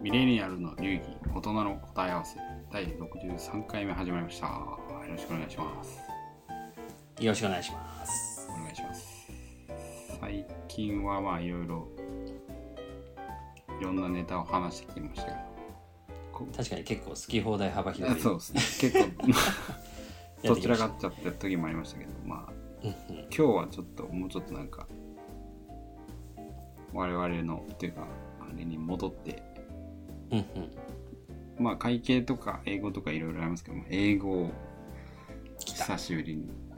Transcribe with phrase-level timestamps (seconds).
[0.00, 1.00] ミレニアルの流儀
[1.34, 2.38] 大人の答え合わせ
[2.72, 4.46] 第63回目始まりました。
[4.46, 4.78] よ
[5.10, 5.98] ろしくお願いします。
[7.20, 8.48] よろしくお願いします。
[8.48, 9.26] お願いします。
[10.20, 11.88] 最近はまあいろいろ
[13.80, 15.36] いろんなネタを話してきましたけど。
[16.32, 18.20] こ確かに結構好き放題幅広い。
[18.20, 18.90] そうですね。
[18.90, 19.26] 結構。
[20.46, 22.52] やどちらかっちゃった時もありましたけどまあ
[22.84, 22.90] うん。
[22.90, 24.86] 今日はちょっともうちょっとなんか
[26.92, 28.06] 我々のっていうか
[28.40, 29.42] あれに戻って
[30.30, 31.64] うんうん。
[31.64, 34.50] まあ会計とか英語とかいろいろありますけど英語
[35.58, 36.68] 久しぶりに。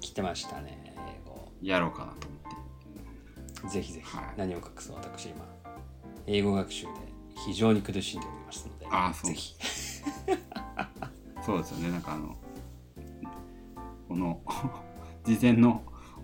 [0.00, 0.94] 来てましたね。
[1.26, 1.48] 英語。
[1.60, 3.68] やろうかなと思って。
[3.68, 4.24] ぜひぜひ、はい。
[4.36, 5.44] 何を隠す私今。
[6.26, 6.90] 英語学習で
[7.44, 9.30] 非常に苦しんでおりますので、あーそう。
[9.30, 9.56] ぜひ。
[11.44, 11.90] そうですよね。
[11.90, 12.36] なんかあの
[14.08, 14.40] この
[15.24, 15.82] 事前の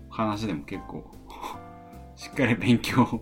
[0.09, 1.03] 話でも結構
[2.15, 3.21] しっかり勉強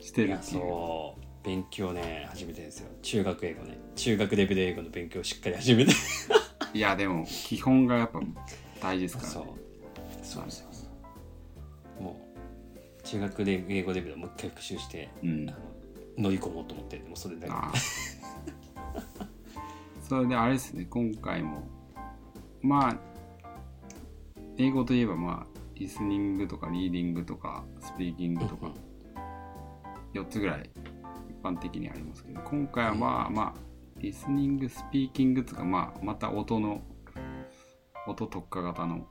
[0.00, 0.60] してるっていう。
[0.60, 2.88] そう勉強ね始めてるんですよ。
[3.02, 3.78] 中学英語ね。
[3.94, 5.92] 中学レベル英語の勉強をしっかり始めて。
[6.74, 8.20] いやでも基本がやっぱ
[8.82, 9.44] 大事ですからそう。
[9.44, 9.52] ね
[10.24, 10.86] そうそうそ
[12.00, 12.20] うも
[12.98, 15.48] う中学で英語レベルをもう一回復習して、うん。
[15.48, 15.58] あの
[16.18, 17.78] 乗り込もうと思ってでもそれだけ。
[20.02, 20.84] それであれですね。
[20.90, 21.62] 今回も
[22.60, 22.98] まあ
[24.58, 28.72] 英語といえばまあリスニングとかリーディングとかスピーキングとか
[30.12, 30.85] 4つぐらい一
[31.46, 33.60] 般的にありますけど今回はまあまあ
[33.98, 36.82] リスニングスピーキングとかまあまた音の
[38.06, 39.06] 音特化型の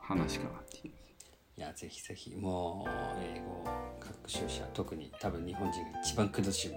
[0.00, 0.94] 話かなっていう。
[1.58, 3.64] いやぜひぜひもう英語
[3.98, 6.74] 学習者特に多分日本人が一番苦しむ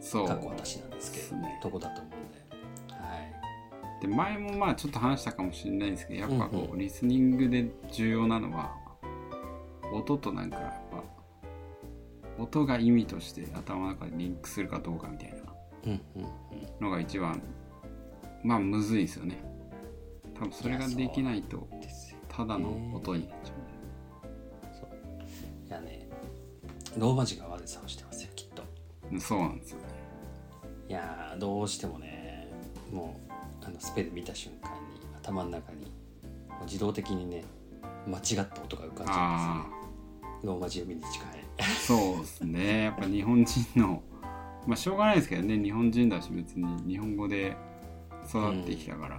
[0.00, 0.28] そう。
[0.28, 1.58] 過去私なんですけど、ね。
[1.62, 2.38] とこだと思うんで。
[2.94, 3.16] は
[3.98, 4.00] い。
[4.00, 8.76] で前もまあちょっと話したかもしれないですけどやっぱこう、うんうリスニングで重要なのは
[9.92, 10.83] 音となんか
[12.44, 15.36] 音が意味として頭の中でリンクするかどうかみたいな。
[15.86, 16.28] うんうんうん
[16.80, 17.40] のが一番
[18.42, 19.42] まあむずいですよね。
[20.34, 21.68] 多分それができないと
[22.28, 23.52] ただの音になっちゃ
[25.68, 26.08] いやね
[26.98, 28.62] ローマ字が悪さをしてますよきっと。
[29.20, 29.84] そうなんですよね。
[30.88, 32.52] いやーどうしてもね
[32.92, 33.20] も
[33.62, 34.76] うあのスペル見た瞬間に
[35.16, 35.92] 頭の中に
[36.66, 37.44] 自動的にね
[38.06, 40.40] 間違った音が浮かんじゃあうんですよね。
[40.42, 41.33] ローマ字読みに近いあ
[41.86, 42.84] そうですね。
[42.84, 44.02] やっぱ日本人の
[44.66, 45.58] まあしょうがないですけどね。
[45.58, 47.56] 日本人だし別に日本語で
[48.28, 49.16] 育ってきたから、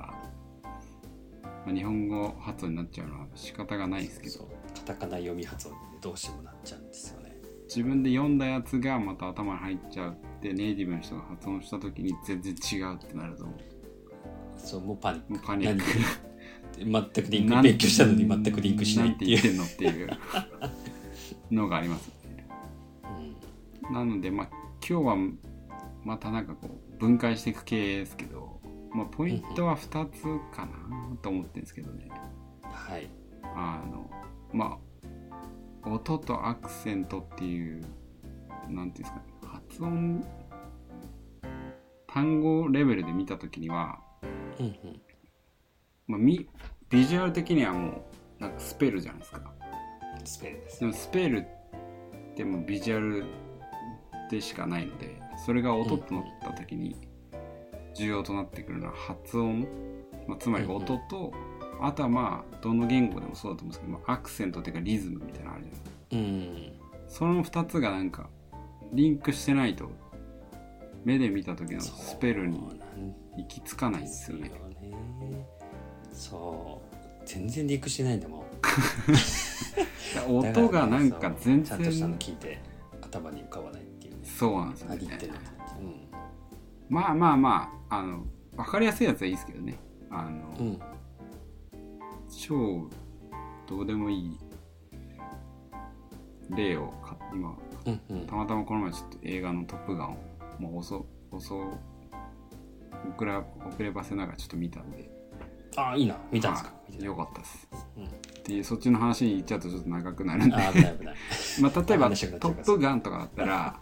[1.65, 4.49] まあ、日本語発音になっちゃうのは仕方がないですけど。
[4.75, 7.35] カタカナ読み発音でどうしてもなっちゃうんですよね。
[7.67, 13.45] 自分で読んだやつがまた頭に入っちゃうってネイティブの人が発音した時に全然違うってなると。
[13.45, 13.53] も
[14.57, 15.83] そうもうパニッうパニック。
[15.83, 17.61] ク 全くリンク。
[17.61, 19.37] 勉強したのに全くリンクしないっていう。
[19.37, 20.09] んて言ってんのっていう
[21.51, 22.15] のがあります
[23.91, 24.49] なのでまあ
[24.87, 25.15] 今日は
[26.03, 28.59] またなんかこう分解していく系ですけど、
[28.93, 30.21] まあ、ポイントは2つ
[30.55, 32.09] かなと思ってるんですけどね。
[32.63, 33.09] はい。
[33.55, 34.09] あの
[34.53, 34.77] ま
[35.83, 37.81] あ音とアクセントっていう
[38.69, 40.25] なんていうんですかね発音
[42.07, 43.99] 単語レベルで見た時には、
[44.59, 45.01] うんうん。
[46.07, 46.47] まあ、み
[46.89, 48.07] ビジュアル的にはも
[48.39, 49.53] うなんかスペルじゃないですか。
[50.23, 53.25] スペルですでもスペルってもうビジュアル
[54.29, 56.95] でしかないのでそれが音となった時に
[57.95, 59.67] 重要となってくるのは発音、
[60.27, 61.31] まあ、つまり音と、
[61.79, 65.83] あとはまあどの言語でもそうだと思うんですけど、まあ、アクセントっていうかリズムみたいなのあるじゃない
[67.07, 67.25] ですか。
[67.25, 67.33] うん。
[67.33, 68.29] その2つがなんか
[68.91, 69.89] リンクしてないと
[71.05, 72.59] 目で見た時のスペルに
[73.37, 74.49] 行き着かないんですすよね。
[74.49, 74.53] ね
[76.11, 76.95] そう。
[77.25, 78.45] 全然リンクしてないんだもん。
[80.27, 82.59] 音がなんか全ちゃんとしたの然聞いて
[83.01, 83.81] 頭に浮かばない
[84.25, 84.95] そうなんですよね。
[84.95, 85.39] ってるの
[86.89, 88.25] まあまあまああの
[88.55, 89.77] 分かりやすいやつはいいですけどね。
[90.09, 90.79] あの、うんうん
[92.37, 92.89] 超
[93.67, 94.37] どうでもいい
[96.49, 98.25] 例をか今うんうん。
[98.27, 100.17] たまたまこの前ちょっと映画の「トップガン」を
[100.59, 101.55] もう遅遅
[103.15, 103.45] 遅れ遅
[103.79, 105.09] ればせながらちょっと見たんで。
[105.77, 106.17] ああいいな。
[106.31, 106.69] 見たんですか？
[106.69, 107.07] はい見てない。
[107.07, 107.67] よかったです。
[107.97, 108.05] うん。
[108.05, 108.07] っ
[108.43, 110.55] ていうそっちの話に行っちゃうとちょっと長くなるんで。
[111.61, 113.79] まあ例えば「話がトップガン」とかだったら、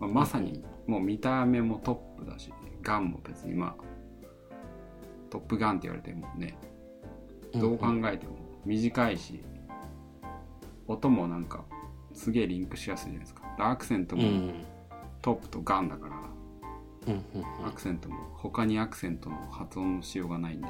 [0.00, 2.52] まあ、まさにもう見た目もトップだし
[2.82, 3.84] ガンも別にまあ
[5.30, 6.56] 「トップガン」って言われてもね
[7.54, 9.42] どう考えても短いし、
[10.86, 11.64] 音もなんか
[12.12, 13.42] すげえリンクしやすいじゃないですか。
[13.56, 14.52] でアクセントも
[15.22, 16.16] トップとガンだから、
[17.66, 20.68] アクセントも他にアクセントの発音のしようがないんで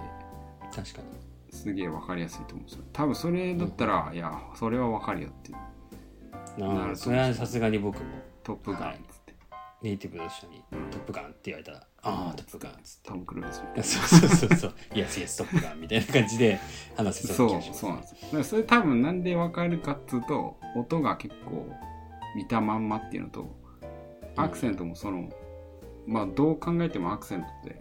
[0.75, 1.09] 確かに。
[1.51, 2.85] すげえ分かりやすいと思うんですよ。
[2.93, 6.75] 多分それだったら、いやそれは分かるよっていう。
[6.75, 8.05] なるとそれはさすがに僕も。
[8.47, 9.01] トップガンっはい
[9.87, 13.09] ネイティブの人に「トップガン」って言われたら「ああトップガン」っつって。
[13.09, 13.61] トム・クルーズ。
[13.89, 16.59] そうそうそうそう「イエスイエストップガン」みたいな感じで
[16.97, 18.17] 話せそそううな気がしますそうなんですよ。
[18.23, 21.69] だからそれ多分なんでわかるかっつうと音が結構
[22.35, 23.57] 見たまんまっていうのと
[24.35, 25.31] アクセントもその、
[26.07, 27.81] まあどう考えてもアクセントって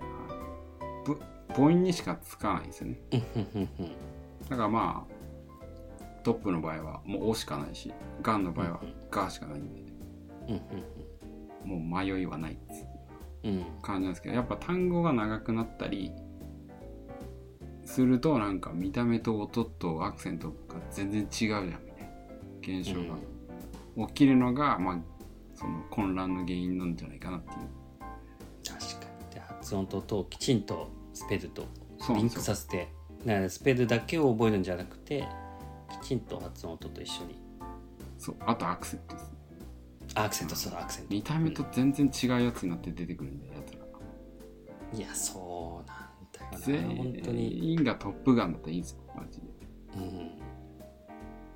[1.54, 3.00] 母音にしかつかないんですよね。
[3.12, 3.92] うんうんうんうん。
[4.48, 7.92] だからまあトップの場合はもう「お」しかないし
[8.22, 9.81] ガンの場合は「が」しかないんで。
[10.50, 10.95] うん
[11.66, 12.58] もう迷いはない
[13.82, 16.12] 感じなんですけどやっぱ単語が長くなったり
[17.86, 20.56] するとなんか見た目と音とアクセントが
[20.92, 25.00] 全然違うじゃんみたいな現象が起きるのが、まあ
[25.54, 27.58] その混乱の原因なんじゃないかなっていう。
[28.68, 29.36] 確かに。
[29.36, 31.66] で発音と音をきちんとスペルと
[32.10, 32.90] リンクさせて
[33.26, 35.26] だからスペルだけを覚えるんじゃなくて
[36.02, 37.42] きちんと発音音と一緒に。
[38.18, 39.35] そうあとアクセントです
[40.16, 41.14] アクセントそうアクセント。
[41.14, 43.80] 見た目と全然違うやつになって出てくるんだよやつら。
[44.98, 46.96] いやそうなんだよな。
[46.96, 47.50] 本当に。
[47.50, 49.46] 全員がトップガンだったらいいんですよマジで。
[49.96, 50.32] うん。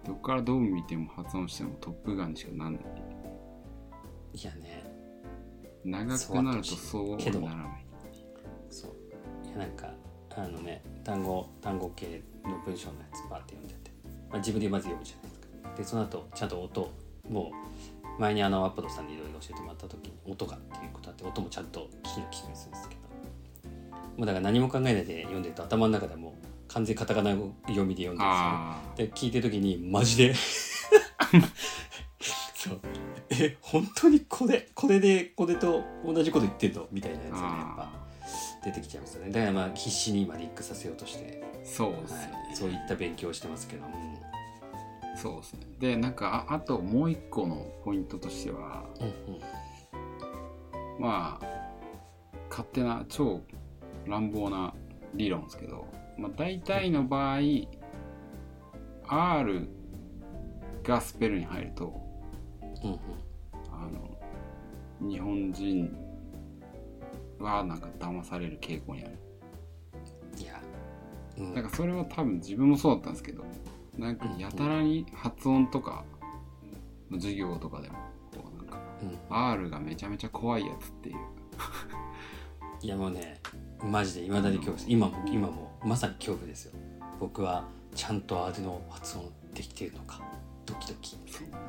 [0.05, 2.83] どっからどう見ても発音してもトップガンにしかなんない。
[4.33, 4.83] いやね。
[5.85, 7.17] 長くなるとそう。
[7.17, 7.85] けどならない。
[8.69, 8.91] そう。
[9.47, 9.89] いやなんか
[10.35, 13.91] あのね単語単語系の文章のやつバーって読んでて、
[14.29, 15.47] まあ、自分でまず読むじゃないですか。
[15.77, 16.91] でその後ちゃんと音
[17.29, 23.01] もう前にあのアップドさんにいろいろ教えてもらった時に音がっていうことあって音もちゃんと聞き聞くんですけど
[24.17, 26.33] もうだから何も考えないで読んでると頭の中でもう
[26.67, 28.27] 完全にカタカナ読みで読んでるんですよ。
[28.27, 30.33] あで聞いてる時にマジで
[32.53, 32.79] そう。
[33.29, 37.91] え本当にこれこれでこれと同じこと言ってんのみたいなやつーがねやっぱあ
[38.65, 39.31] 出てきちゃいますよね。
[39.31, 43.83] だからまあ必死に今リンクさせようとして、ーそうですね、はい、そういった勉強をしてますけど、
[45.21, 45.59] そうですね。
[45.79, 49.41] でなんかああともう一個のポイントとしてはうんうん。
[50.99, 51.45] まあ
[52.49, 53.41] 勝手な超
[54.07, 54.73] 乱暴な
[55.13, 55.85] 理論ですけど、
[56.17, 57.39] まあ、大体の場合
[59.07, 59.67] R
[60.83, 62.01] がスペルに入ると
[62.83, 62.99] うんうん。
[63.71, 65.97] あの日本人
[67.39, 69.17] はなんか騙される傾向にある。
[70.37, 70.61] いや、
[71.37, 73.43] うん、なんかそれは多分自分もそうだったんですけど
[73.99, 76.05] なんかやたらに発音とか
[77.11, 77.95] の授業とかでも
[78.33, 79.19] こうなんかうん。
[79.29, 81.17] R がめちゃめちゃ怖いやつっていう。
[82.81, 83.41] いやもうね
[83.83, 84.85] マジでいまだに恐怖です。
[84.89, 86.73] 今も今もまさに恐怖ですよ。
[87.19, 90.21] 僕はちゃんと R の発音できてるのか。
[90.65, 91.17] ドキドキ。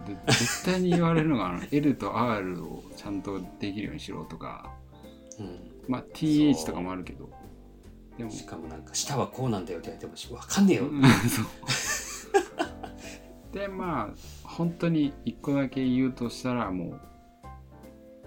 [0.06, 4.70] で絶対に言われるのがあの L と R をちゃんとできるようにしろとか。
[5.40, 5.58] うん。
[5.88, 7.28] まあ TH とかもあるけど。
[8.16, 8.30] でも。
[8.30, 11.02] しかもなんか舌はこうなんだよって言われてもしわかんねえよ、うん。
[11.02, 11.46] そう
[13.52, 17.00] でまあ本当に一個だけ言うとしたらもう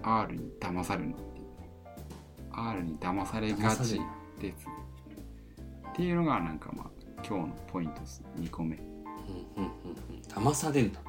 [0.02, 1.46] R に騙されるのっていう
[2.52, 4.00] R に騙されがち
[4.40, 4.66] です
[5.90, 6.90] っていうのがなんかまあ
[7.26, 8.76] 今日のポイントです2個目。
[8.76, 8.82] うん
[9.64, 10.48] うんうんうん。
[10.50, 11.00] 騙されるな。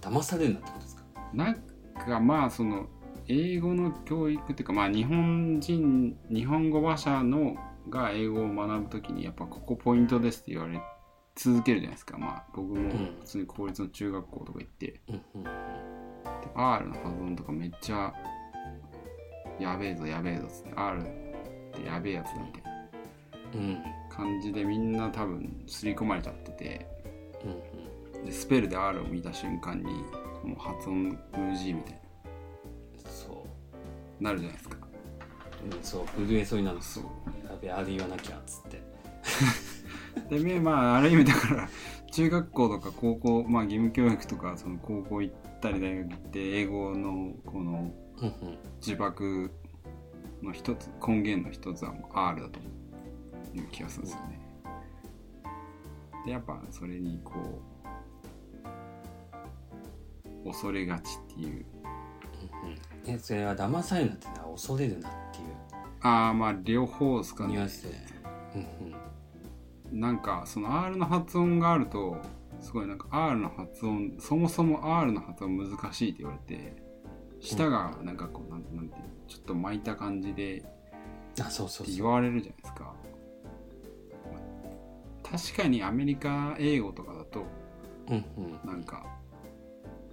[0.00, 1.02] 騙されるなってことですか？
[1.32, 2.86] なんかまあその
[3.28, 7.54] 英語の教育っていうかまあ日本人日本語話者の
[7.88, 10.80] が英語を学ぶときにやっぱここポイントですって言われ
[11.34, 12.18] 続けるじゃないですか。
[12.18, 12.90] まあ僕も
[13.20, 15.50] 普通に公立の中学校とか行って、うんうんで
[16.54, 18.12] R の発音とかめっちゃ
[19.58, 21.04] やべえぞやべえぞっつって R っ
[21.72, 22.70] てやべえやつだみたいな。
[23.54, 23.60] うん。
[23.60, 26.86] うん感じでみんな多分刷り込まれちゃってて。
[27.44, 27.82] うん
[28.24, 29.84] でスペルで R を見た瞬間に
[30.44, 32.00] もう発音 NG みたい
[33.04, 33.46] そ
[34.20, 34.76] ななるじゃないですか。
[35.64, 36.26] う、うん、そう。
[36.26, 36.80] 震えそうになる。
[36.80, 37.04] そう。
[37.48, 38.80] やべあれ言わなきゃっつって
[40.28, 41.68] でめまあある意味だから
[42.10, 49.50] 中学校とか高校まあ義務教育とかその高校行ったり大学行って英語のこのうんうん呪縛
[50.42, 52.60] の一つ根源の一つはもう R だと
[53.54, 54.40] いう気がするんですよね。
[56.24, 57.32] でやっぱそれにこ
[60.44, 61.64] う恐れがちっていう。
[62.62, 62.78] うんうん。
[63.06, 65.46] えそれは騙されるなってのは恐れるなっていう。
[66.00, 67.54] ああまあ両方ですかね。
[67.54, 67.96] ニュアンスで。
[68.54, 69.01] うんうん
[69.92, 72.16] なんかその R の発音があると
[72.60, 76.76] すごいなんか R の発音そもそも R の発音難しいって言われて
[77.40, 80.64] 舌がなんかこうなんなんていうのちょっと巻いた感じで
[81.40, 82.94] あそうそうってそう言われるじゃないですか。
[85.22, 87.44] 確かにアメリカ英語とかだと
[88.08, 88.68] うんうん。
[88.68, 89.06] なんか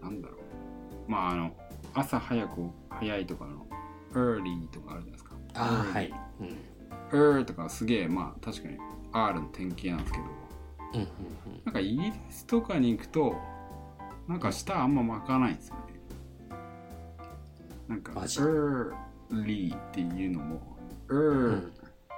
[0.02, 1.12] なんだろう。
[1.12, 1.52] まああの
[1.94, 3.66] 朝早く早いとかの
[4.14, 5.36] early とかあるじゃないですか。
[5.56, 6.14] あーはい。
[6.40, 6.58] うん。
[7.12, 8.78] er とかすげえまあ確かに
[9.12, 10.24] R の典型なんですけど
[10.94, 11.08] うんうん
[11.66, 13.36] なんかイギリスとかに行くと
[14.28, 15.82] なんか舌あんま巻かないんですよね。
[17.88, 20.62] なんかマジ？Early っていうのも
[21.10, 21.72] er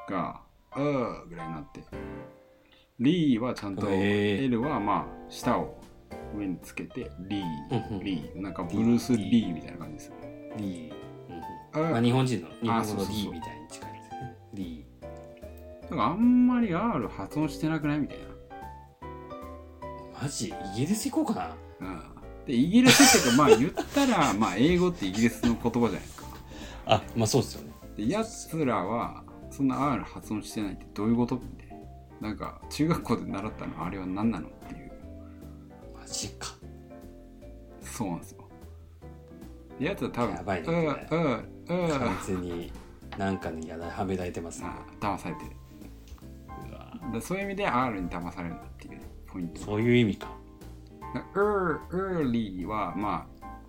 [0.10, 0.42] が
[0.76, 1.82] er ぐらいになって
[3.00, 5.82] lee はちゃんと L はまあ舌を
[6.36, 10.54] 上につけてうん lee なんかブルース・リーみたいな感じですよね。
[10.58, 10.94] リー、
[11.74, 13.91] あまあ、日本人の日本語のリーみたいに近い
[15.92, 18.22] だからあんまり R 発音してなくないみたいー
[20.24, 20.48] マジ？
[20.48, 21.88] イギリス行こうかな。
[21.88, 26.28] な、うん、でイギリスっていうかまあ言ったら まあ英語ってイギリスの言葉じゃないですか。
[26.86, 27.74] あまあそうですよね。
[27.98, 31.68] でやつらはそんな R 発音してないってどういうことみたい
[32.22, 32.30] な。
[32.30, 34.92] なんか中学校で習ったのあれは何なのっていう。
[36.00, 36.48] マジか。
[37.82, 38.48] そうなんですよ。
[39.78, 42.72] でやつは多分やばいねうんうんうん完全に
[43.18, 44.70] なんかにやらはめられてますね。
[44.70, 45.52] あ騙されてる
[47.02, 49.62] うわでそういう意味で R に騙されるっていうねポイント。
[49.62, 50.28] そういう意味か。
[51.14, 53.28] だ er, early はま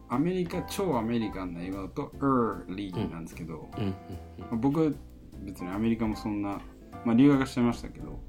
[0.09, 4.97] あアメリカ超アメリカンな英語だと early なんですけど、うん僕
[5.41, 6.61] 別にアメリカもそんな、
[7.05, 8.21] まあ、留学してましたけど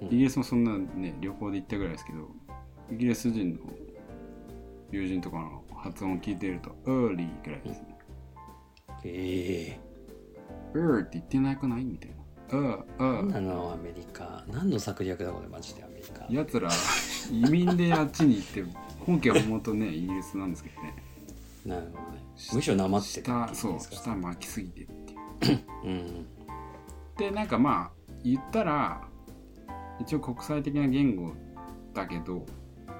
[0.00, 2.28] うんイギリスもそんなね旅行で行ったぐらいですけど
[2.90, 3.60] イギリス人の
[4.90, 7.98] 友人とかの発音を聞いてると early ぐらいですね。
[9.04, 9.78] え。
[10.74, 11.84] Er って言ってなくない？
[11.84, 12.16] みたいな
[12.56, 14.44] er え er あのアメリカ？
[14.48, 16.26] 何の策略だこれマジでアメリカ？
[16.30, 16.70] やつら
[17.30, 18.64] 移民であっちに行って
[19.00, 20.94] 本家は本当ねイギリスなんですけどね。
[21.66, 22.22] なるほどね。
[22.54, 25.60] むしろなまってたそう下巻きすぎてっていう。
[25.84, 26.26] うん。
[27.16, 29.02] でなんかまあ言ったら
[30.00, 31.34] 一応国際的な言語
[31.92, 32.46] だけど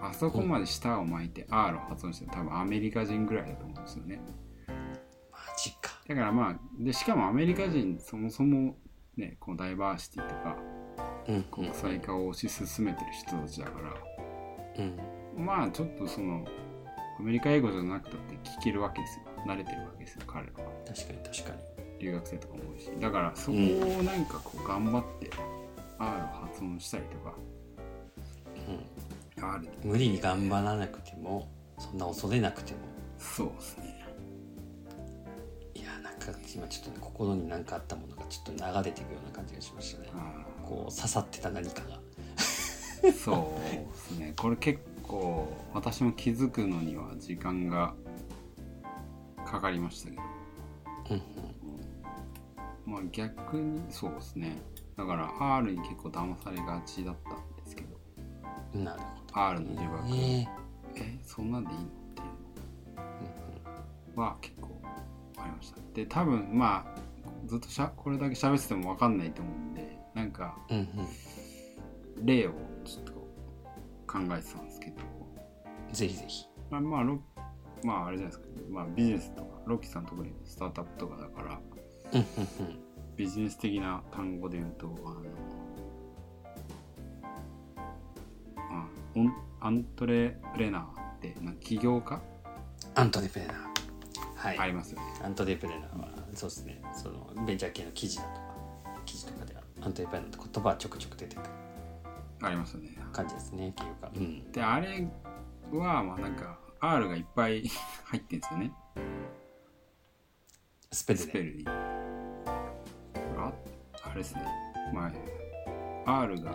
[0.03, 2.31] あそこまで舌を巻いて R を発音してる。
[2.33, 4.21] 多分アメリカ人ぐらいだと思うんですよね。
[4.67, 5.99] マジか。
[6.09, 8.77] だからまあでしかもアメリカ人そもそも
[9.19, 10.57] ねこうダイバーシティとか
[11.29, 13.95] うん国際化を推し進めてる人たちだから。
[14.79, 15.45] うん。
[15.45, 16.47] まあちょっとその
[17.19, 19.25] アメリカ英語じゃなくたって聞けるわけですよ。
[19.47, 20.71] 慣れてるわけですよ彼らは。
[20.87, 21.79] 確かに確かに。
[22.01, 22.91] 留学生とかも多いし。
[23.01, 25.31] だからそこをなんかこう頑張って
[25.99, 27.35] R を発音したりとか、
[29.57, 31.49] R で無理に頑張らなくても
[31.79, 32.79] そんな恐れなくても。
[33.19, 33.88] そうですね
[36.33, 40.09] か今ちょっとね心に何かあったものがちょっと流れていくような感じがしましたね。
[40.15, 42.01] あこう刺さってた何かが。
[43.03, 44.35] ーそうですね。
[44.37, 47.95] これ結構私も気づくのには時間が
[49.47, 50.23] かかりましたけど。
[51.11, 51.23] うん
[52.85, 54.59] まあ逆にそうですね。
[54.97, 57.89] だから R に結構騙されがちだったんですけど。
[58.75, 59.01] うんなる
[59.33, 60.49] ほ R の呪ど縛、ね
[60.97, 61.85] えそんなんでいいの？
[61.85, 64.17] っていう。
[64.17, 64.78] のは結構
[65.59, 65.81] ました。
[65.95, 67.01] で多分まあ
[67.47, 72.27] ずっとしゃこれだけ喋ってても分かんないと思うんでなんかうんうん。
[72.27, 72.53] 例を
[72.85, 73.13] ちょっと
[74.07, 74.97] 考えてたんですけど。
[75.93, 76.47] ぜひぜひ。
[76.71, 77.19] まあまあロ
[77.85, 81.61] まああれじゃないですか、まあ、ビジネスとかロッキーさん特にスタートアップとかだから
[82.13, 82.27] うんうん
[83.17, 85.23] ビジネス的な単語で言うとあの
[88.71, 92.21] あオンアントレプレナーってな起業家？
[92.95, 93.63] アントレプレナー。
[93.63, 93.68] はい、
[94.43, 96.81] ありますよね、アントレプレナーはそうですね。
[96.95, 98.41] そのベンチャー系の記事だとか
[99.05, 101.49] 記事とかではアントレプレナーって言葉はちょくちょく出てくる。
[102.41, 102.97] ありますよね。
[103.13, 104.53] 感じですねっていうん。
[104.53, 105.07] であれ
[105.73, 107.65] はまあなんか R がいっぱい
[108.05, 108.73] 入ってんですよね。
[110.93, 111.25] スペルで。
[111.25, 113.53] スペルにあ
[114.05, 114.43] あれですね。
[114.95, 115.11] ま
[116.07, 116.53] あ R が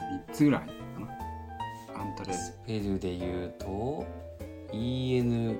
[0.00, 2.00] 3つぐらいかな。
[2.00, 4.06] アントレスペルで言うと
[4.72, 5.56] ENTRE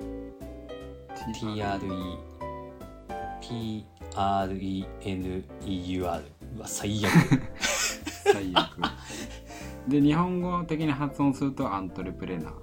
[5.01, 6.23] PRENEUR
[6.55, 7.11] うわ最悪。
[7.59, 8.77] 最悪。
[9.87, 12.53] で日本語的に発音するとアントレプレナー。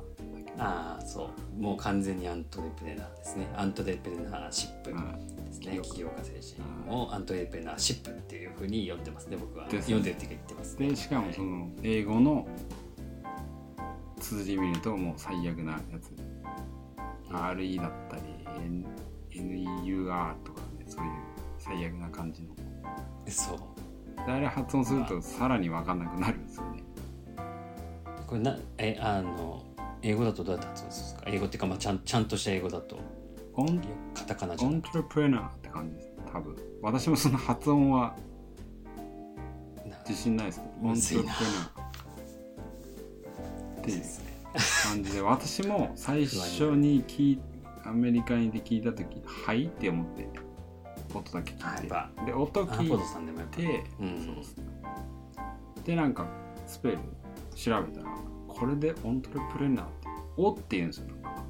[0.59, 1.63] ああそう。
[1.63, 3.49] もう完全にアントレプレナーですね。
[3.57, 4.97] アントレプレナーシップで
[5.53, 6.33] すね、うん起業家精
[6.87, 9.37] 神をアントレプレナーシップっていうふうに呼んでますね。
[9.37, 9.67] 僕は。
[9.67, 10.89] ね読んでるって言ってますね。
[10.89, 12.47] でしかもその英語の
[14.21, 16.13] 綴り見るともう最悪なやつ。
[17.31, 18.23] RE だったり
[18.65, 18.87] N-
[19.31, 21.13] NEUR とかねそういう
[21.59, 22.49] 最悪な感じの。
[23.27, 23.59] そう。
[24.27, 26.83] であれ発音するとさらに分かんなくなるんですよね。
[28.27, 29.65] これなえあの
[30.03, 31.31] 英語だとどうやって発音するんですか？
[31.31, 32.99] 英語っていうか、まあ、ちゃんちゃんとした英語だと。
[33.55, 33.81] オン
[34.15, 36.09] カタカナじオゃなくントレプレナーって感じです。
[36.33, 36.57] 多分。
[36.83, 38.15] 私もその発音は
[40.09, 40.89] 自信ないですけど。
[40.89, 41.90] オントプレナー
[43.81, 44.03] っていう
[44.85, 47.41] 感じで私も最初に聞い
[47.85, 50.29] アメリカにで聞いた時「はい」って思って
[51.15, 52.27] 音だけ聞いて。
[52.27, 53.57] で音聞いードさんでもやっぱ。
[53.57, 54.43] てうん
[55.85, 56.27] でなんか
[56.67, 56.99] スペル
[57.55, 58.15] 調べたら
[58.47, 61.07] これでオントレプレナーって「お」って言うんですよ。
[61.09, 61.45] なんか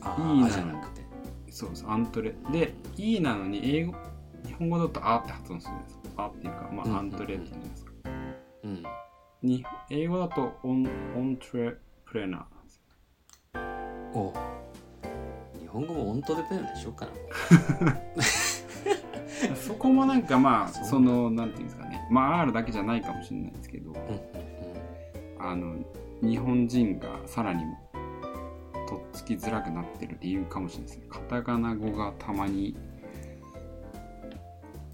[0.00, 1.02] あ E なあじゃなくて。
[1.50, 2.34] そうですアントレ。
[2.50, 3.94] で E なのに英語
[4.46, 7.87] 日本語だと「あ」って発音するんですあっていうか、まうんあ、アントレって言うんです
[9.42, 12.40] に英語だとオンオントレプレナー。
[12.40, 12.82] なんですよ
[14.14, 14.32] お。
[15.60, 17.12] 日本語もオントレプレーナーにしようかな。
[19.54, 22.06] そこもなんかまあ そのなんていうんですかね。
[22.10, 23.90] まあ R だけじゃないかもしれないですけど。
[23.90, 24.48] うんうん
[25.40, 25.76] あの
[26.20, 27.62] 日本人がさらに
[28.88, 31.06] とっつきづらくなってる理由かもしれないですね。
[31.08, 32.76] カタカナ語がたまに。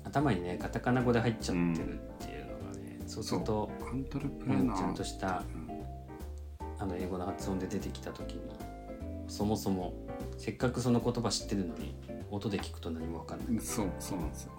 [0.04, 5.44] 頭にねカタカナ語で入っちゃってるっていうのがね、そうするとアントレプうんちゃんレナーとした
[6.80, 8.40] あの英語の発音で出てきた時に
[9.28, 9.94] そもそも
[10.36, 11.94] せっかくその言葉知ってるのに
[12.28, 13.48] 音で聞くと何も分かんない。
[13.48, 14.52] うんそうそうなんですよ。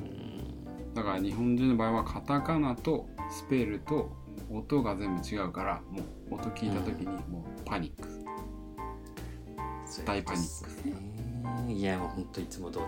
[0.00, 0.94] うん。
[0.94, 4.12] だから日本人の場合はカタカナとスペルと
[4.50, 8.08] 音が全部違うからもう音聞いた時にもうパニック、
[10.04, 12.84] 大パニックいやもうほんといつも通り。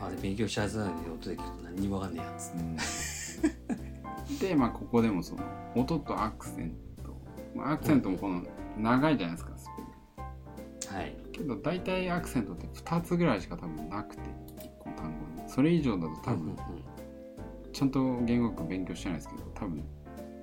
[0.00, 3.11] あれ勉強しはずなのに音で聞くと何にも分かんねえやつ
[4.40, 5.42] でまあここでもその
[5.74, 6.74] 音とアクセン
[7.04, 7.16] ト、
[7.54, 8.42] まあ、アクセントもこの
[8.78, 15.04] 長いじゃないですかスペルはいけど大体アクセントって2つぐらいしか多分なくて1個の単
[15.36, 15.48] 語に。
[15.48, 16.56] それ以上だと多分
[17.72, 19.84] ちゃんと言語学勉強してないですけど多分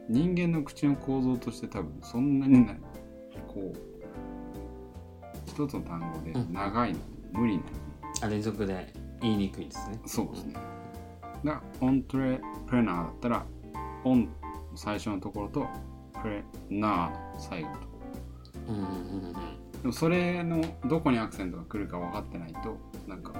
[0.10, 2.79] 人間の口の構造として多分そんなにない。
[3.48, 3.89] こう
[5.48, 7.00] 一つの単語で長いの
[7.31, 7.69] 無理なの。
[8.22, 10.00] あ連続で言いにくいんですね。
[10.05, 10.55] そうですね。
[11.43, 13.46] がオントレプレナーだったら
[14.03, 14.29] オンの
[14.75, 15.68] 最初のところと
[16.22, 17.88] プレナーの最後のとこ
[18.68, 18.86] うんうんう
[19.29, 19.39] んろ
[19.82, 22.77] でもそれのどこにアクセントが来るか分かってないと
[23.08, 23.34] なんか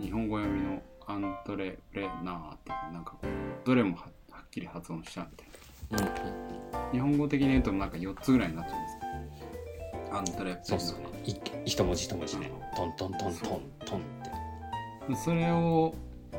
[0.00, 5.54] 日本語読みのアントレプレナーってなんかこうどれもははっきり発音しちゃうみたいな。
[5.90, 6.48] うんうん
[6.92, 8.98] 日本語的に言うとなんか4つぐらいになっちゃうんです
[10.10, 10.64] アントレプレナー。
[10.64, 11.04] そうっすよね。
[11.26, 11.34] い
[11.66, 12.50] 一文字一文字ね。
[12.76, 14.02] トントントントントンっ
[15.08, 15.16] て。
[15.16, 15.94] それを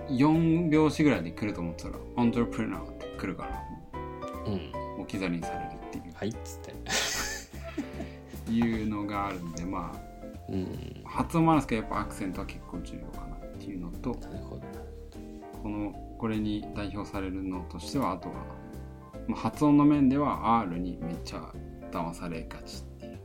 [0.10, 3.64] 4拍子ぐらいで来ると思ってたらアントレプレナー来るから
[4.46, 4.50] う
[4.98, 5.02] ん。
[5.02, 6.14] 置き去りにされるっていう。
[6.16, 6.60] はいっつっ
[8.46, 8.52] て。
[8.52, 9.94] いうのがあるんでま
[10.50, 11.04] うん。
[11.06, 14.16] あ発音もあるんですけどやっぱアクセントは結構重要かなっていうのと
[15.62, 18.36] このこれに代表されるのとしてはあとは、
[19.28, 21.54] まあ、発音の面では R にめっちゃ
[21.92, 23.20] 騙されがちっていう。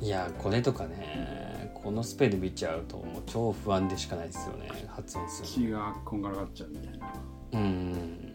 [0.00, 7.06] いやこれとかねこのスペル見ちゃうともう超不安でしかないですよね発音する血がこんがらがっちゃうみたいな。
[7.06, 7.12] の
[7.52, 8.29] うん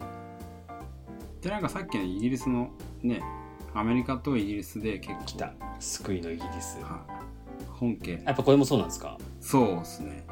[1.40, 2.70] でなんかさっきのイギリスの
[3.02, 3.22] ね
[3.74, 5.52] アメリカとイギリスで結構来た。
[5.78, 6.78] 救いのイギリス。
[6.82, 7.64] はい。
[7.78, 8.22] 本家。
[8.24, 9.18] やっぱこれもそうなんですか？
[9.40, 10.26] そうですね。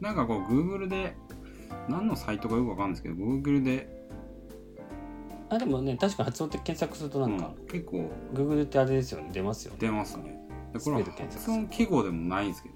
[0.00, 1.16] なんかこう Google で
[1.88, 3.88] 何のサイトかよくわかんないですけど Google で
[5.48, 9.30] あでもね確か発音って検索するとなんか、うん結構 Google ってあれですよね。
[9.32, 9.78] 出ますよね。
[9.80, 10.36] 出ますね。
[10.72, 12.74] でこれは発音記号でもないんですけど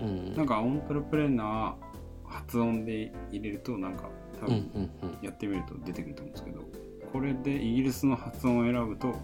[0.00, 0.34] うん。
[0.34, 4.90] なんかオントレプレーナー発音で入れるとなんか多分
[5.22, 6.62] やってみると出てくると思うんですけど、
[7.12, 9.14] これでイギリスの発音を選ぶと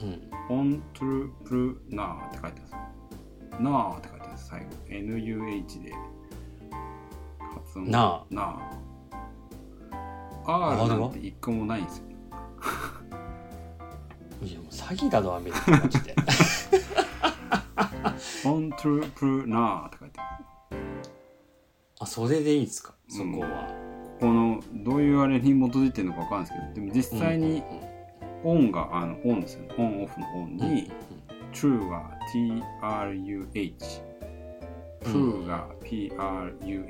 [0.00, 0.30] うん。
[0.50, 1.10] オントレ
[1.44, 2.72] プレナーって書いてあるんです
[3.60, 4.46] ナーって書いてあるんです。
[4.48, 4.66] 最後。
[4.88, 5.92] NUH で。
[7.54, 7.90] 発音。
[7.90, 8.58] なな
[10.46, 10.76] あ。
[10.80, 12.04] R なんて一個もないんですよ。
[14.40, 16.14] いやもう詐欺だぞアメリカマジで。
[18.46, 20.78] オントレプレナーって書いてある。
[22.00, 22.94] あそれでいいですか？
[23.08, 23.32] そうん。
[23.34, 23.68] こは、
[24.20, 27.62] このどういうあれに基づいてるのかわかんないですけどでも実際に
[28.44, 29.74] オンがあのオンですよね。
[29.78, 30.90] オンオフのオンに
[31.52, 33.74] true が TRUH
[35.00, 36.88] プーが PRUH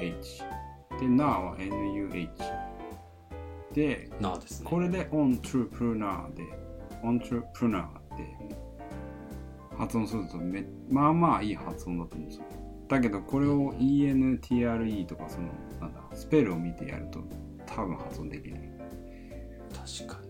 [0.99, 2.29] で now は NUH
[3.75, 4.69] でなあですね。
[4.69, 6.43] これで on entrepreneur で
[7.03, 7.87] entrepreneur
[8.17, 8.25] で
[9.77, 12.45] 発音するとめまあまあいい発音だと思うんですよ。
[12.89, 15.49] だけどこれを ENTRE とかその
[15.81, 17.21] なんだスペルを見てやると
[17.67, 18.61] 多分発音できない。
[18.61, 18.63] っ
[19.73, 20.29] 確かに。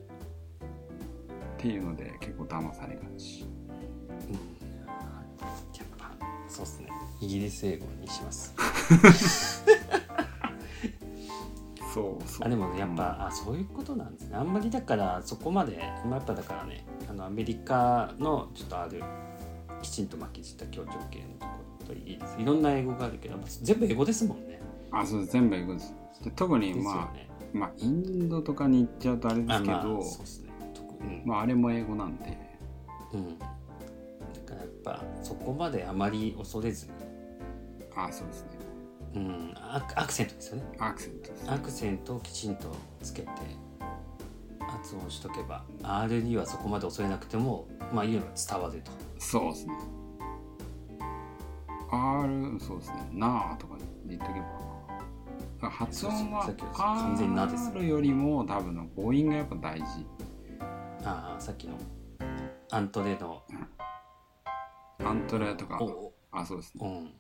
[1.57, 3.47] ていうので結構騙されがち。
[4.29, 4.35] うん。
[4.35, 4.39] や
[5.83, 6.11] っぱ
[6.49, 6.89] そうっすね。
[7.21, 8.55] イギリス英語にします。
[11.93, 12.47] そうそう。
[12.47, 14.37] あでもねやっぱ、あそういうことなんですね。
[14.37, 19.03] あんまりだからそこまでまあやっぱだからねあのアメリカのちょっとある
[19.83, 24.48] きちんと巻きついた協調系のところとイギリスいろんな英語があるけど全部英語ですもんね
[24.91, 25.95] あそう全部英語です。
[26.23, 27.29] で特にまあね。
[27.53, 31.23] まあインドとかに行っちゃうとあれですけどあね。
[31.25, 32.49] まああれも英語なんで。
[33.13, 33.47] うん、だ
[34.45, 36.93] からやっぱそこまであまり恐れずに、
[37.97, 38.49] あそうですね。
[39.15, 40.63] うん、アクセントですよね。
[40.79, 43.29] アクセントですアクセントをきちんとつけて
[44.61, 48.91] 発音しとけば R にはそこまで恐れなくてもまあ言えば伝わると。
[49.19, 49.73] そうですね。
[51.91, 53.09] R そうですね。
[53.13, 54.68] なあとか言っとけば
[55.61, 60.07] 発音は完全になですよりも多分の母音がやっぱ大事。
[61.05, 61.77] ああさっきの。
[62.71, 63.43] アントレの。
[65.05, 67.13] アントレとかおあそうですね。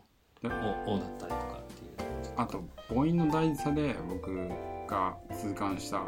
[0.86, 2.32] おおだったりとかっていう。
[2.36, 4.48] あと母音の大事さで僕
[4.86, 6.02] が痛感した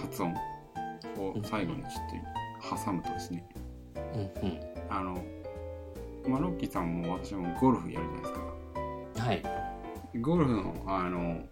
[0.00, 0.34] 発音
[1.18, 3.46] を最後にちょっと挟むとですね。
[4.14, 4.60] うんうん。
[4.88, 5.22] あの、
[6.26, 9.24] まあ、ロッキーさんも私もゴルフやるじゃないですか。
[9.26, 9.63] はい
[10.20, 11.42] ゴルフのあの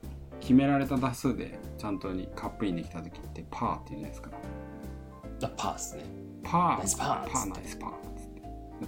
[0.41, 4.31] 決められた打数でちゃんとにカップインできた時ってパーって言うじゃないですか。
[5.45, 6.05] あパーですね。
[6.43, 7.93] パーナイスパーパーナイスパー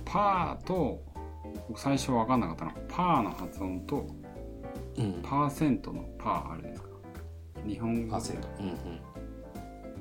[0.05, 1.03] パーと
[1.69, 4.07] 僕最初分かんなかったのはパーの発音と
[4.97, 5.21] うん。
[5.23, 6.89] パーセントのパーあるじゃないですか。
[7.67, 8.49] 日本語パーセント。
[8.61, 8.67] うん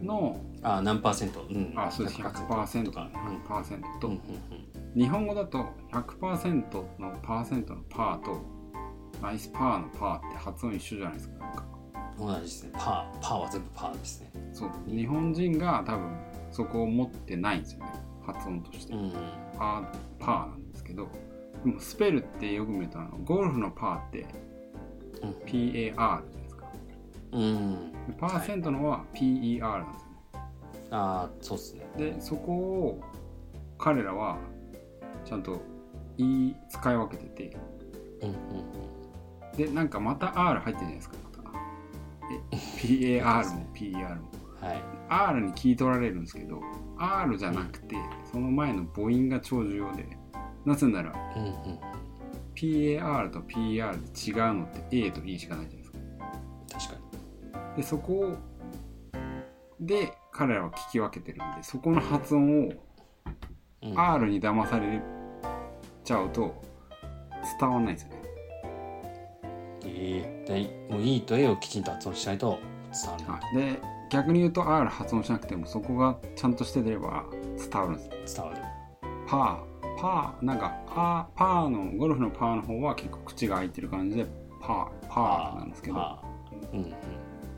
[0.01, 0.05] うん。
[0.05, 1.45] のあ何パーセント？
[1.49, 1.73] うん。
[1.75, 2.21] あそうです。
[2.21, 3.09] 100%とか。
[3.13, 3.37] うん。
[3.43, 4.19] 100%と、うんうん
[4.95, 8.45] 日本語だと100%のパーセントのパーと
[9.23, 11.37] ナイスパーのパーって発音一緒じゃないですか。
[11.39, 11.65] なんか
[12.19, 12.71] うん同じですね。
[12.73, 14.31] パーパーは全部パーですね。
[14.51, 14.69] そう。
[14.85, 16.17] 日本人が多分
[16.51, 17.85] そこを持ってないんですよね。
[18.25, 19.13] 発音として、うん
[19.57, 21.07] パーパーなんですけど。
[21.63, 24.25] でもスペルってよく見るとあのゴルフのパーって
[25.21, 25.29] うん。
[25.45, 26.65] PAR じゃないですか。
[27.31, 27.91] うん。
[28.07, 30.17] でパーセントのは PER なんですよね、
[30.91, 31.85] ああそうっすね。
[31.97, 33.01] でそこを
[33.77, 34.37] 彼らは
[35.23, 35.61] ちゃんと
[36.17, 37.57] 言い使い分けてて。
[38.21, 39.02] うんうん
[39.57, 41.59] でなんかまた R 入ってるじゃないですかまた。
[42.51, 44.29] え PAR も PER も
[44.61, 44.83] うんはい。
[45.09, 46.61] R に聞い取られるんですけど
[46.97, 47.95] R じゃなくて
[48.31, 50.17] その前の母音が超重要で
[50.65, 51.79] なぜならうんうん
[52.55, 55.83] PAR と PER で違うのって A と E しかないじゃない
[56.71, 56.89] ですか。
[56.89, 57.01] 確
[57.61, 58.35] かでそこを
[59.79, 62.71] で彼らは聞き分けてるんでそこの発音を
[63.95, 65.01] R に騙され
[66.03, 66.63] ちゃうと
[67.59, 68.22] 伝わんないんですよね
[69.85, 72.59] ええでもういいと A をきちんと発音しないと
[72.91, 73.63] 伝わらない。
[73.65, 73.73] はい。
[73.73, 77.25] で逆に言うと R 発音しなくてもそこがちゃんとしてれば
[77.57, 78.35] 伝わるんです。
[78.35, 78.61] 伝わる。
[79.27, 84.25] パーパーなんかパーパーのゴルフのパーの方は結構口が開いてる感じで
[84.61, 85.95] パーパーなんですけど。
[85.95, 86.93] パーうんうん。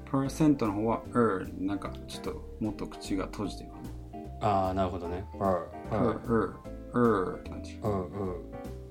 [0.10, 3.70] パーセントの方は er なんかちょっともっと口が閉じてる
[4.42, 5.26] ああなるほどね。
[5.40, 6.54] パーパー er
[6.94, 7.76] er er って感じ。
[7.76, 8.36] パーうん。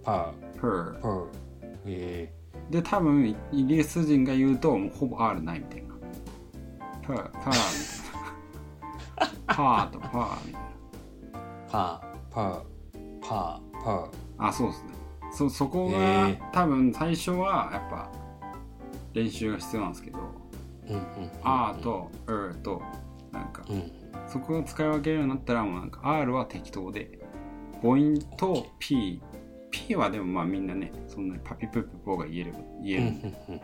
[0.02, 1.26] パ per ーパー
[1.86, 2.32] え
[2.70, 5.94] で多分イイギリス人が言うともうほぼ R ないみたいな。
[7.02, 7.50] per per みた
[9.20, 9.44] いな。
[9.46, 10.68] パーとパーみたいな。
[11.68, 12.62] ー、パーパー
[13.20, 14.08] パーパー。
[14.38, 14.90] あそうですね。
[15.32, 16.50] そそこが、へー。
[16.52, 18.10] 多分最初はやっぱ
[19.12, 20.18] 練習が必要なんですけど
[20.88, 21.02] うんうん
[21.42, 22.82] 「あ」と「er」と
[23.32, 24.04] なんかうん。
[24.26, 27.18] そこを使い分けるようになったらもうなんか R は適当で
[27.82, 29.20] 母音と P
[29.74, 33.58] P はでもまあみんなねそんなにパピプップポーが言えれば言える、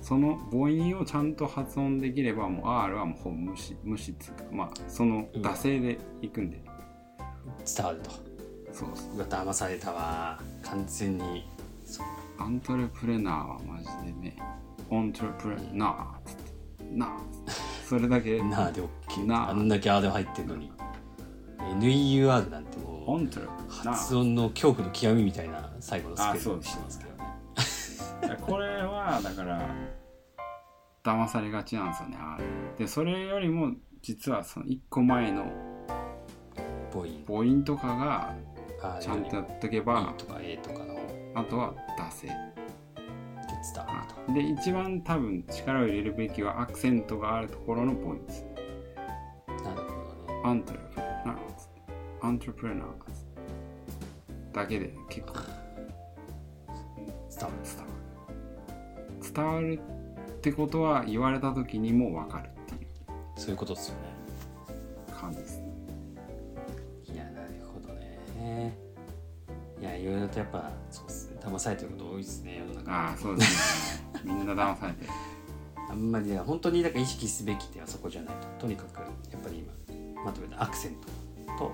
[0.00, 6.62] その母音をちゃんと発音できればもう R はもうほぼ無視無視っつうかまあその惰性でいくんで、
[7.76, 8.10] 伝わると
[8.72, 11.44] そうですうわ騙されたわ完全に
[12.38, 14.36] アントレプレナーはマジでね
[14.88, 16.52] オントレプレナーっつって
[16.92, 17.10] なあ
[17.86, 20.72] それだけなあで OK なああんだけあで入ってるのに
[21.78, 26.30] NEUR なんてもうオントレプ発音の恐怖の極みみたいな最後のスペル。
[26.30, 26.70] あそうです。
[26.70, 29.68] してますけどねーこれはだから
[31.02, 32.44] 騙されがちなんですよね R
[32.78, 35.46] でそれよりも実はその1個前の
[36.92, 38.34] 母音母音とかが
[38.82, 40.94] あちゃんとやっとけ E ばとか A とかの。
[40.94, 42.34] であとは惰性伝
[43.84, 44.32] わると。
[44.32, 48.46] で一番多分力を入れるべきはアクセントがあるところのポイントです。
[49.64, 50.40] なるほどね。
[50.44, 51.36] アントレプレナー
[52.22, 52.86] アントレプレナー
[54.52, 55.34] だけで結構
[57.30, 59.80] 伝わる伝わる伝わる
[60.38, 62.90] ってことは言われた時にも分かるっていう。
[63.36, 64.00] そういうことですよね。
[65.18, 65.64] 感じですね。
[67.12, 68.76] いやなるほどね。
[69.80, 71.30] いやいろいろとやっぱそうです。
[71.30, 72.92] ね騙されてること多いですね世の中。
[72.92, 74.10] ああそうですね。
[74.24, 75.10] みんな騙されてる
[75.90, 78.46] あんまりね本当になんか意識すべきってはそこじゃないと。
[78.60, 81.08] とにかくやっぱり今まとめたアクセント
[81.58, 81.72] と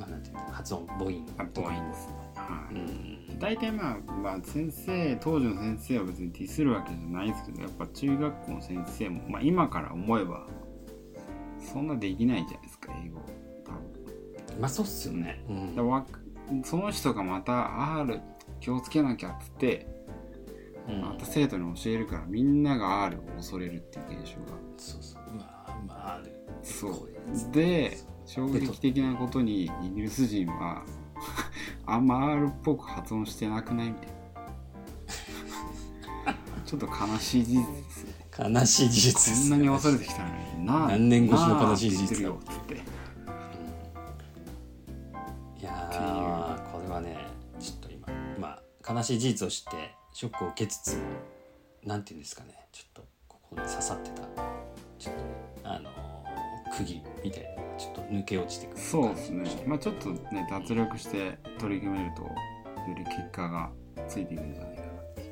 [0.00, 1.70] まあなんていうの発音母音あとか。
[1.70, 3.38] 母音ですはいうん。
[3.38, 10.46] 大体まあ、まあ、先生当時の先生は別にディスるわけじゃないですけどやっぱ中学校の先生も、まあ、今から思えば
[11.60, 13.20] そんなできないじゃないですか英語。
[13.64, 14.60] 多分。
[14.60, 15.76] まあそうっすよね、うん。
[15.76, 16.06] だわ
[16.64, 18.20] その人がまた R
[18.60, 19.86] 気をつけなきゃっつって
[20.88, 24.58] うんまた生徒に教えるからみんなが R を恐れるっていう現象が。
[24.76, 25.22] そうそう。
[25.34, 26.32] うわまあある。
[26.62, 27.52] そう。
[27.52, 30.82] で衝撃的なことにイギリス人は
[31.86, 34.12] あんま R っぽく発音してなくないみたいな。
[36.64, 38.14] ちょっと悲しい事実ですね。
[38.38, 40.34] 悲しい事実こんなに忘れてきたのに
[40.66, 42.78] 何年越しの悲しい事実なあってい
[45.62, 47.16] やーこれはね
[47.58, 48.06] ちょっと今
[48.36, 48.62] 今
[48.96, 51.02] 悲しい事実を知ってショックを受けつつも
[51.84, 54.22] なんていうんですかねちょっとここに刺さってた
[54.98, 55.28] ちょっとね
[55.64, 57.48] あのー釘みたいな
[57.80, 59.64] ちょっと抜け落ちてくるそうですね。
[59.66, 62.30] まあちょっとね脱力して取り組めるとよ
[62.94, 63.70] り結果が
[64.06, 65.22] ついていくんじゃないかなって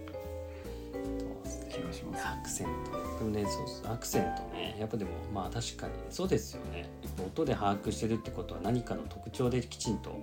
[1.71, 2.27] 気がします。
[2.27, 3.19] アクセント。
[3.19, 4.77] でもねそうアクセントね。
[4.81, 6.89] やっぱでもまあ確かにそうですよね。
[7.25, 10.19] 音で把握してるってことは何かの特徴できちんと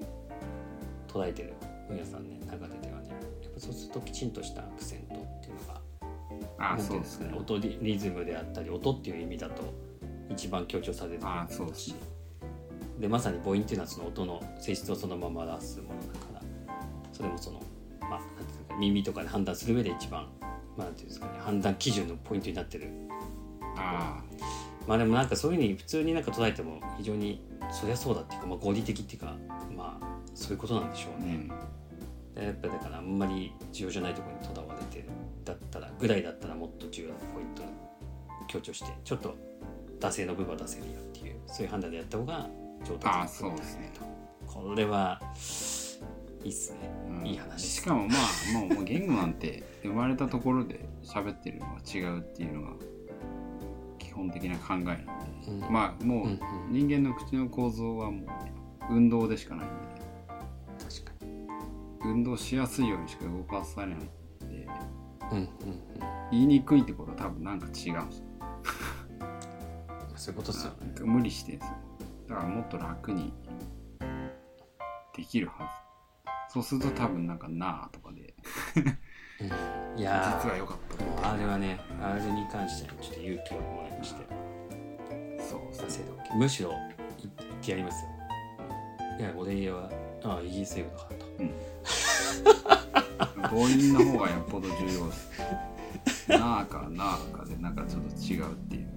[1.07, 1.53] 捉えてる
[1.89, 3.09] 皆さんね中でではね。
[3.43, 5.81] やっぱそうするときちんとしたアクセントっていうのが
[6.57, 9.61] あそうんですね音リリズムであったり音っていう意味だと
[10.29, 11.95] 一番強調されてるあそうですね
[12.99, 16.41] でまさに母音っていうのはその音の性質をそのまま出すものだから
[17.11, 17.61] それもその
[18.01, 20.27] まあなんていうか耳とかで判断する上で一番
[20.77, 22.89] まあなんていうんですかね判断基準のポイントになってる。
[23.77, 24.21] あ
[24.87, 29.35] まあでもなんかそういうふうに普通になんか捉えても非常にそりゃそうだっていうか、まあ、合理的っていうか
[29.75, 31.47] まあそういうことなんでしょうね。
[31.49, 31.53] あ
[32.37, 32.41] うん。
[32.41, 35.09] でやっぱりだからあんまり重要じゃないところにとらわれてる。
[35.45, 37.65] だったらぐらいだったらもっと重要なポイントを
[38.47, 39.35] 強調してちょっと
[39.99, 42.49] 惰性の部分は出せるよっていうそういう判断でやった方が
[42.85, 43.91] 上達ああそうですね。
[43.97, 44.05] と。
[44.47, 45.19] これは
[46.43, 47.27] いいっすね、うん。
[47.27, 47.67] いい話。
[47.67, 52.73] しかもまあもうもう言語なんて 生まれたところで喋ってるのは違うっていうのが
[53.97, 55.03] 基本的な考えなんで。
[55.47, 55.73] うん。
[55.73, 58.25] まあもう人間の口の構造はもう
[58.91, 59.75] 運動でしかないんで。
[60.83, 61.47] 確かに。
[62.03, 63.99] 運動しやすいようにしか動かされないん
[64.47, 64.67] で。
[65.31, 65.49] うんうんうん。
[66.31, 68.25] 言いにくいってことは多分なんか違うんですよ。
[70.15, 70.93] そういうことですよね。
[71.01, 71.75] 無理してんですよ
[72.27, 73.33] だからもっと楽に
[75.15, 75.69] できるは
[76.49, 76.53] ず。
[76.53, 78.33] そうすると多分なんか「なあ」とかで。
[79.41, 79.99] うん。
[79.99, 80.43] いやー。
[80.43, 80.77] 実は良かっ
[81.21, 84.25] たあれはねあれに関してはちょっと勇気をもらいまして。
[85.39, 86.71] そうさせておきむしろ
[87.19, 88.09] 言ってやりますよ。
[89.19, 89.89] いや俺は
[90.23, 91.25] ああイギリス英語だからと。
[93.47, 95.31] 母音の方がよっぽど重要です。
[96.29, 98.94] なあかなあかでなんかちょっと違うっていう。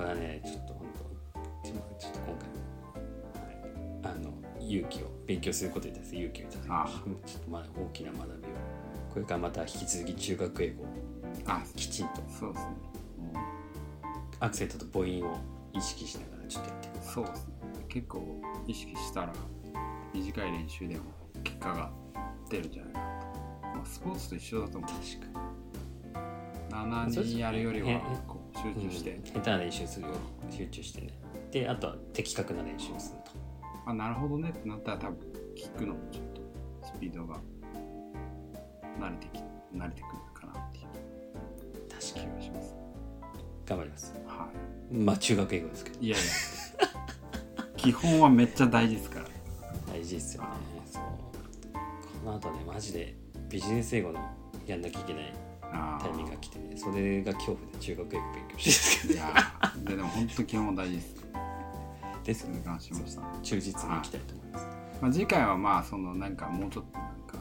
[0.00, 2.38] これはねちょっと本当ちょっと今
[4.02, 6.90] 回、はい、あの勇気を勉強することに対する勇気をいただきま
[7.26, 8.36] ちょっとまだ大きな学びを
[9.12, 10.86] これからまた引き続き中学英語を
[11.46, 12.70] あ、きちんとそうですね。
[14.40, 15.36] アクセントと母音を
[15.74, 17.54] 意識しながらちょっとやっていくそうですね。
[17.88, 19.32] 結構意識したら
[20.14, 21.02] 短い練習でも
[21.44, 21.90] 結果が
[22.48, 23.26] 出るんじゃないかなと。
[23.76, 24.90] まあ、スポーツと一緒だと思う。
[24.90, 25.40] 確か
[26.70, 29.22] 7人やるよりはこう集に中して、うん。
[29.22, 30.12] 下手な練習するよ
[30.50, 31.08] り集中してね。
[31.50, 33.32] であとは的確な練習をすると。
[33.86, 35.18] あ、なるほどねってなったら多分
[35.56, 36.42] 聞くのもちょっと
[36.86, 37.40] スピードが
[38.98, 39.40] 慣れてき
[39.76, 40.86] 慣れてくるかなっていう。
[41.90, 42.74] 確気がします。
[43.66, 44.14] 頑張ります。
[44.26, 44.48] は
[44.92, 44.94] い。
[44.94, 46.00] まあ中学英語ですけど。
[46.00, 46.26] いやいや。
[47.76, 49.26] 基本はめっちゃ大事ですから。
[49.92, 50.48] 大事ですよね。
[50.86, 51.02] そう。
[52.24, 53.16] この後ねマジで
[53.48, 54.20] ビジネス英語の
[54.66, 55.32] やんなきゃいけない。
[55.32, 55.49] あ
[56.00, 61.14] タイミングが来てねそれが恐怖で中学英語勉強してるんですけいやーででも本当基本は大事です。
[61.22, 61.30] ど
[62.24, 64.66] です痛感しました、忠実にいきたいと思います。
[65.00, 67.38] まあ、次回はまあそのなんかもうちょっとなんか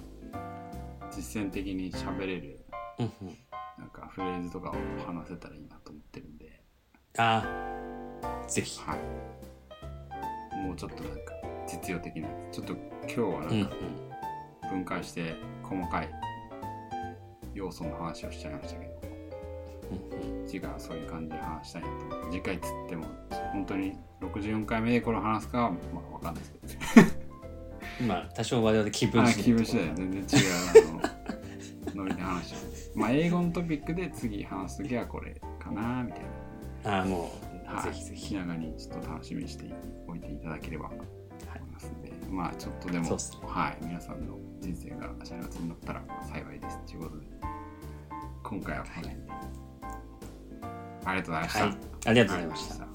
[1.11, 2.59] 実践的に喋れる
[2.97, 3.37] うんうん。
[3.77, 4.73] なんかフレーズとかを
[5.05, 6.61] 話せたらいいなと思ってるんで。
[7.17, 7.43] あ
[8.23, 8.47] あ。
[8.49, 8.79] ぜひ。
[8.81, 10.65] はい。
[10.65, 11.19] もうちょっとなんか
[11.67, 13.69] 実用的なちょっと今日はうんうんなん。
[13.69, 13.75] か
[14.69, 16.09] 分解して細かい
[17.59, 18.99] 要素の話をしちゃいましたけど。
[20.45, 23.05] 次回はそういう感じで話したいなと次回っつっても
[23.53, 28.07] 本当に64回目でこれを話すかはまあ分かんないですけど。
[28.07, 30.47] まあ多少我々気分あ次気分次第で全然違う
[31.93, 32.55] あの ノリで話し
[32.95, 36.21] まあ英語のトピックで次話す時はこれかなみたい
[36.85, 37.31] ああも
[37.63, 38.27] う、な、はい、ぜひぜひ。
[38.29, 39.65] 気長にちょっと楽しみにして
[40.07, 41.07] おいていただければと思い
[41.71, 43.17] ますんで、まあちょっとでも、ね。
[43.43, 46.79] はい皆さんの人生が幸せになったら幸いです。
[46.85, 47.25] ということで
[48.43, 49.21] 今回はこの辺で、
[51.05, 51.77] ありがとうございました、はい。
[52.05, 52.88] ありがとうございました